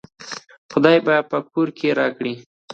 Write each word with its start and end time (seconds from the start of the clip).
خداى 0.71 0.97
په 1.29 1.37
کور 1.51 1.67
کې 1.77 1.89
راکړه 1.99 2.33